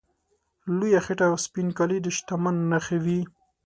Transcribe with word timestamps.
لویه 0.77 1.01
خېټه 1.05 1.25
او 1.29 1.35
سپین 1.45 1.67
کالي 1.77 1.97
د 2.01 2.07
شتمنۍ 2.17 2.63
نښې 2.71 2.97
وې. 3.05 3.19